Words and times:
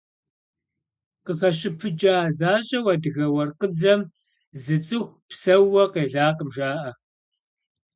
Къыхэщыпыкӏа 1.25 2.15
защӏэу 2.37 2.87
адыгэ 2.93 3.25
уэркъыдзэм 3.33 4.01
зы 4.63 4.77
цӏыху 4.85 5.15
псэууэ 5.29 5.83
къелакъым 5.93 6.49
жаӏэ. 6.55 6.91